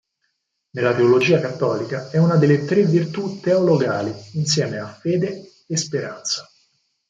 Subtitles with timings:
[0.71, 6.49] Nella teologia cattolica è una delle tre virtù teologali, insieme a fede e speranza.